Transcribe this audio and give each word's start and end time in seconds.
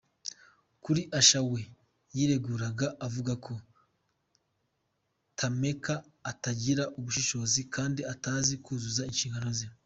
Kuri 0.83 1.01
Usher 1.19 1.45
we 1.51 1.61
yireguraga 2.15 2.87
avuga 3.05 3.33
ko 3.45 3.53
Tameka 5.39 5.93
atagira 6.31 6.83
ubushishozi 6.97 7.61
kandi 7.75 8.01
atazi 8.13 8.53
kuzuza 8.65 9.03
inshingano 9.11 9.49
ze. 9.59 9.65